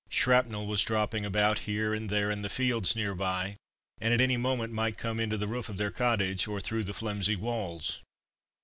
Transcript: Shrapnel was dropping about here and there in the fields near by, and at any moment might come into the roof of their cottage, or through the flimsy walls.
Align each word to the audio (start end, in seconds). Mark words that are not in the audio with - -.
Shrapnel 0.09 0.65
was 0.65 0.81
dropping 0.81 1.25
about 1.27 1.59
here 1.69 1.93
and 1.93 2.09
there 2.09 2.31
in 2.31 2.41
the 2.41 2.49
fields 2.49 2.95
near 2.95 3.13
by, 3.13 3.57
and 3.99 4.11
at 4.11 4.19
any 4.19 4.35
moment 4.35 4.73
might 4.73 4.97
come 4.97 5.19
into 5.19 5.37
the 5.37 5.47
roof 5.47 5.69
of 5.69 5.77
their 5.77 5.91
cottage, 5.91 6.47
or 6.47 6.59
through 6.59 6.85
the 6.85 6.93
flimsy 6.95 7.35
walls. 7.35 8.01